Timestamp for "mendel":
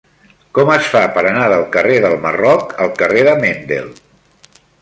3.47-3.97